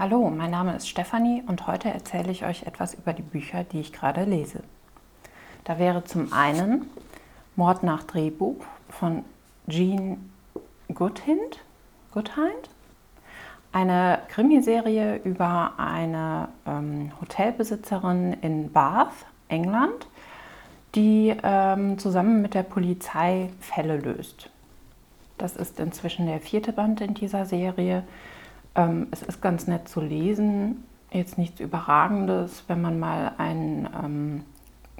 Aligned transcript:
Hallo, 0.00 0.30
mein 0.30 0.52
Name 0.52 0.76
ist 0.76 0.88
Stefanie 0.88 1.42
und 1.48 1.66
heute 1.66 1.88
erzähle 1.90 2.30
ich 2.30 2.44
euch 2.44 2.62
etwas 2.62 2.94
über 2.94 3.12
die 3.12 3.22
Bücher, 3.22 3.64
die 3.64 3.80
ich 3.80 3.92
gerade 3.92 4.22
lese. 4.22 4.62
Da 5.64 5.80
wäre 5.80 6.04
zum 6.04 6.32
einen 6.32 6.88
Mord 7.56 7.82
nach 7.82 8.04
Drehbuch 8.04 8.64
von 8.88 9.24
Jean 9.68 10.30
Goodhind, 10.94 11.64
Goodhind 12.12 12.70
eine 13.72 14.20
Krimiserie 14.28 15.16
über 15.24 15.72
eine 15.78 16.46
ähm, 16.64 17.10
Hotelbesitzerin 17.20 18.34
in 18.34 18.70
Bath, 18.70 19.26
England, 19.48 20.06
die 20.94 21.34
ähm, 21.42 21.98
zusammen 21.98 22.40
mit 22.40 22.54
der 22.54 22.62
Polizei 22.62 23.50
Fälle 23.58 23.96
löst. 23.96 24.48
Das 25.38 25.56
ist 25.56 25.80
inzwischen 25.80 26.26
der 26.26 26.38
vierte 26.38 26.72
Band 26.72 27.00
in 27.00 27.14
dieser 27.14 27.46
Serie 27.46 28.04
ähm, 28.74 29.08
es 29.10 29.22
ist 29.22 29.40
ganz 29.40 29.66
nett 29.66 29.88
zu 29.88 30.00
lesen, 30.00 30.84
jetzt 31.10 31.38
nichts 31.38 31.60
Überragendes. 31.60 32.64
Wenn 32.68 32.80
man 32.80 32.98
mal 32.98 33.32
ein 33.38 33.88
ähm, 34.02 34.44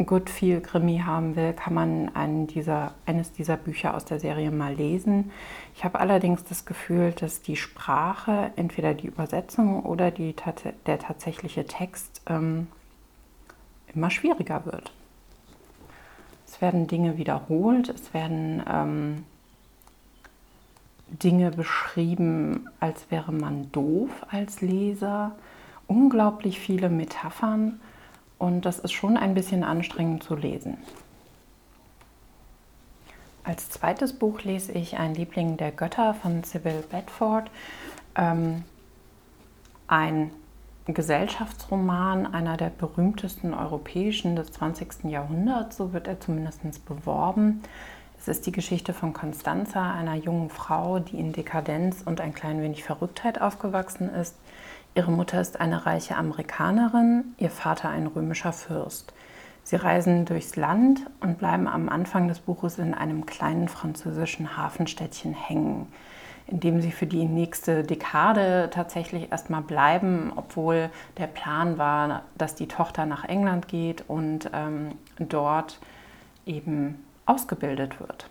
Good 0.05 0.31
Feel 0.31 0.61
Krimi 0.61 1.03
haben 1.05 1.35
will, 1.35 1.53
kann 1.53 1.75
man 1.75 2.15
einen 2.15 2.47
dieser, 2.47 2.95
eines 3.05 3.33
dieser 3.33 3.57
Bücher 3.57 3.95
aus 3.95 4.05
der 4.05 4.21
Serie 4.21 4.51
mal 4.51 4.75
lesen. 4.75 5.33
Ich 5.75 5.85
habe 5.85 5.99
allerdings 5.99 6.45
das 6.45 6.65
Gefühl, 6.65 7.13
dass 7.13 7.43
die 7.43 7.57
Sprache, 7.57 8.53
entweder 8.57 8.95
die 8.95 9.09
Übersetzung 9.09 9.83
oder 9.83 10.11
die, 10.11 10.35
der 10.87 10.99
tatsächliche 10.99 11.67
Text 11.67 12.23
ähm, 12.29 12.69
immer 13.95 14.11
schwieriger 14.11 14.65
wird. 14.67 14.93
Es 16.47 16.61
werden 16.61 16.87
Dinge 16.87 17.19
wiederholt, 17.19 17.89
es 17.89 18.15
werden 18.15 18.63
ähm, 18.71 19.25
Dinge 21.11 21.51
beschrieben, 21.51 22.69
als 22.81 23.11
wäre 23.11 23.33
man 23.33 23.71
doof 23.73 24.11
als 24.31 24.61
Leser. 24.61 25.33
Unglaublich 25.87 26.61
viele 26.61 26.89
Metaphern 26.89 27.81
und 28.39 28.63
das 28.63 28.79
ist 28.79 28.93
schon 28.93 29.17
ein 29.17 29.35
bisschen 29.35 29.65
anstrengend 29.65 30.23
zu 30.23 30.37
lesen. 30.37 30.79
Als 33.43 33.71
zweites 33.71 34.13
Buch 34.13 34.43
lese 34.43 34.73
ich 34.73 34.99
Ein 34.99 35.15
Liebling 35.15 35.57
der 35.57 35.73
Götter 35.73 36.13
von 36.15 36.45
Sybil 36.45 36.85
Bedford. 36.91 37.51
Ähm, 38.15 38.65
ein 39.87 40.31
Gesellschaftsroman, 40.87 42.27
einer 42.27 42.57
der 42.57 42.71
berühmtesten 42.71 43.55
europäischen 43.55 44.37
des 44.37 44.53
20. 44.53 45.05
Jahrhunderts, 45.05 45.79
so 45.79 45.93
wird 45.93 46.09
er 46.09 46.21
zumindest 46.21 46.85
beworben. 46.87 47.63
Es 48.21 48.27
ist 48.27 48.47
die 48.47 48.53
Geschichte 48.53 48.93
von 48.93 49.13
Constanza, 49.13 49.93
einer 49.93 50.17
jungen 50.17 50.51
Frau, 50.51 50.99
die 50.99 51.19
in 51.19 51.33
Dekadenz 51.33 52.03
und 52.05 52.21
ein 52.21 52.35
klein 52.35 52.61
wenig 52.61 52.83
Verrücktheit 52.83 53.41
aufgewachsen 53.41 54.13
ist. 54.13 54.35
Ihre 54.95 55.13
Mutter 55.13 55.41
ist 55.41 55.61
eine 55.61 55.87
reiche 55.87 56.17
Amerikanerin, 56.17 57.35
ihr 57.39 57.51
Vater 57.51 57.89
ein 57.91 58.09
römischer 58.09 58.53
Fürst. 58.53 59.13
Sie 59.63 59.77
reisen 59.77 60.25
durchs 60.25 60.57
Land 60.57 61.07
und 61.21 61.39
bleiben 61.39 61.69
am 61.69 61.89
Anfang 61.89 62.27
des 62.27 62.41
Buches 62.41 62.79
in 62.79 62.95
einem 62.95 63.27
kleinen 63.27 63.69
französischen 63.69 64.57
Hafenstädtchen 64.57 65.35
hängen, 65.35 65.87
in 66.49 66.59
dem 66.59 66.81
sie 66.81 66.91
für 66.91 67.07
die 67.07 67.27
nächste 67.27 67.85
Dekade 67.85 68.71
tatsächlich 68.73 69.31
erstmal 69.31 69.63
bleiben, 69.63 70.33
obwohl 70.35 70.91
der 71.19 71.29
Plan 71.29 71.79
war, 71.79 72.23
dass 72.37 72.57
die 72.57 72.67
Tochter 72.67 73.07
nach 73.07 73.25
England 73.25 73.69
geht 73.69 74.05
und 74.09 74.51
ähm, 74.55 74.93
dort 75.19 75.79
eben 76.47 77.05
ausgebildet 77.29 78.01
wird. 78.01 78.29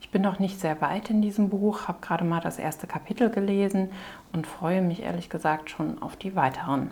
Ich 0.00 0.10
bin 0.10 0.22
noch 0.22 0.38
nicht 0.38 0.60
sehr 0.60 0.80
weit 0.80 1.10
in 1.10 1.22
diesem 1.22 1.48
Buch, 1.48 1.88
habe 1.88 1.98
gerade 2.00 2.24
mal 2.24 2.40
das 2.40 2.58
erste 2.58 2.86
Kapitel 2.86 3.30
gelesen 3.30 3.90
und 4.32 4.46
freue 4.46 4.82
mich 4.82 5.02
ehrlich 5.02 5.30
gesagt 5.30 5.70
schon 5.70 6.02
auf 6.02 6.16
die 6.16 6.36
weiteren. 6.36 6.90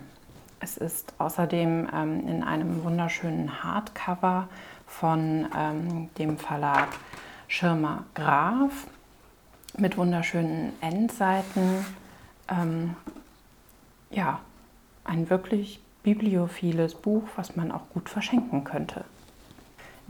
Es 0.60 0.76
ist 0.76 1.14
außerdem 1.18 1.88
ähm, 1.92 2.28
in 2.28 2.42
einem 2.42 2.84
wunderschönen 2.84 3.62
Hardcover 3.62 4.48
von 4.86 5.46
ähm, 5.56 6.10
dem 6.18 6.38
Verlag 6.38 6.88
Schirmer 7.48 8.04
Graf 8.14 8.86
mit 9.76 9.96
wunderschönen 9.96 10.72
Endseiten. 10.80 11.84
Ähm, 12.48 12.94
ja, 14.10 14.40
ein 15.04 15.30
wirklich 15.30 15.80
bibliophiles 16.02 16.94
Buch, 16.94 17.24
was 17.36 17.56
man 17.56 17.72
auch 17.72 17.88
gut 17.90 18.08
verschenken 18.08 18.64
könnte. 18.64 19.04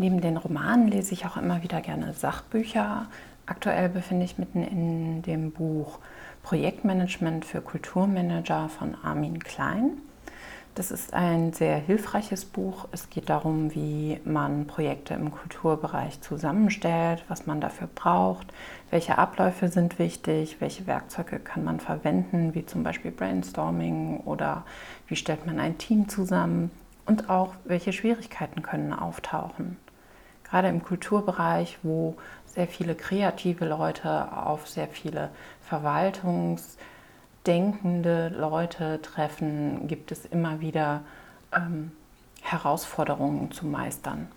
Neben 0.00 0.22
den 0.22 0.38
Romanen 0.38 0.88
lese 0.88 1.12
ich 1.12 1.26
auch 1.26 1.36
immer 1.36 1.62
wieder 1.62 1.82
gerne 1.82 2.14
Sachbücher. 2.14 3.04
Aktuell 3.44 3.90
befinde 3.90 4.24
ich 4.24 4.38
mitten 4.38 4.62
in 4.62 5.20
dem 5.20 5.50
Buch 5.50 5.98
Projektmanagement 6.42 7.44
für 7.44 7.60
Kulturmanager 7.60 8.70
von 8.70 8.94
Armin 9.02 9.40
Klein. 9.44 9.98
Das 10.74 10.90
ist 10.90 11.12
ein 11.12 11.52
sehr 11.52 11.76
hilfreiches 11.76 12.46
Buch. 12.46 12.88
Es 12.92 13.10
geht 13.10 13.28
darum, 13.28 13.74
wie 13.74 14.18
man 14.24 14.66
Projekte 14.66 15.12
im 15.12 15.30
Kulturbereich 15.32 16.22
zusammenstellt, 16.22 17.22
was 17.28 17.44
man 17.44 17.60
dafür 17.60 17.90
braucht, 17.94 18.46
welche 18.88 19.18
Abläufe 19.18 19.68
sind 19.68 19.98
wichtig, 19.98 20.56
welche 20.60 20.86
Werkzeuge 20.86 21.40
kann 21.40 21.62
man 21.62 21.78
verwenden, 21.78 22.54
wie 22.54 22.64
zum 22.64 22.84
Beispiel 22.84 23.10
Brainstorming 23.10 24.20
oder 24.20 24.64
wie 25.08 25.16
stellt 25.16 25.44
man 25.44 25.60
ein 25.60 25.76
Team 25.76 26.08
zusammen 26.08 26.70
und 27.04 27.28
auch 27.28 27.52
welche 27.66 27.92
Schwierigkeiten 27.92 28.62
können 28.62 28.94
auftauchen 28.94 29.76
gerade 30.50 30.68
im 30.68 30.82
Kulturbereich, 30.82 31.78
wo 31.82 32.16
sehr 32.46 32.66
viele 32.66 32.94
kreative 32.94 33.64
Leute 33.64 34.36
auf 34.36 34.68
sehr 34.68 34.88
viele 34.88 35.30
verwaltungsdenkende 35.62 38.28
Leute 38.28 39.00
treffen, 39.02 39.86
gibt 39.86 40.10
es 40.10 40.26
immer 40.26 40.60
wieder 40.60 41.02
ähm, 41.54 41.92
Herausforderungen 42.42 43.52
zu 43.52 43.66
meistern. 43.66 44.28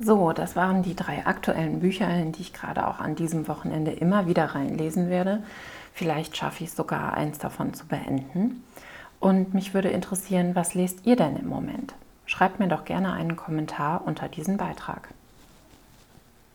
So, 0.00 0.32
das 0.32 0.54
waren 0.54 0.82
die 0.82 0.94
drei 0.94 1.26
aktuellen 1.26 1.80
Bücher, 1.80 2.08
in 2.08 2.30
die 2.30 2.42
ich 2.42 2.52
gerade 2.52 2.86
auch 2.86 3.00
an 3.00 3.16
diesem 3.16 3.48
Wochenende 3.48 3.90
immer 3.90 4.28
wieder 4.28 4.44
reinlesen 4.46 5.10
werde. 5.10 5.42
Vielleicht 5.92 6.36
schaffe 6.36 6.62
ich 6.62 6.70
sogar, 6.70 7.14
eins 7.14 7.38
davon 7.38 7.74
zu 7.74 7.86
beenden. 7.86 8.62
Und 9.18 9.54
mich 9.54 9.74
würde 9.74 9.88
interessieren, 9.88 10.54
was 10.54 10.74
lest 10.74 11.04
ihr 11.04 11.16
denn 11.16 11.36
im 11.36 11.48
Moment? 11.48 11.94
Schreibt 12.28 12.60
mir 12.60 12.68
doch 12.68 12.84
gerne 12.84 13.14
einen 13.14 13.36
Kommentar 13.36 14.02
unter 14.04 14.28
diesem 14.28 14.58
Beitrag. 14.58 15.14